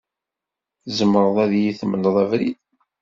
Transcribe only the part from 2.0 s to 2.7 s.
abrid?